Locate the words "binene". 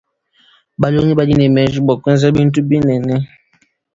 2.69-3.15